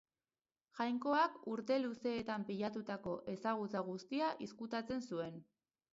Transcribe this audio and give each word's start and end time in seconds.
Jainkoak 0.79 1.35
urte 1.55 1.77
luzeetan 1.83 2.47
pilatutako 2.49 3.15
ezagutza 3.35 3.85
guztia 3.91 4.31
izkutatzen 4.47 5.09
zuen. 5.13 5.43